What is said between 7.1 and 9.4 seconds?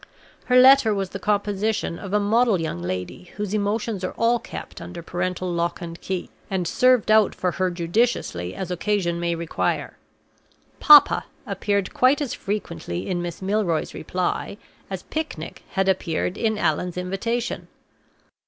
out for her judiciously as occasion may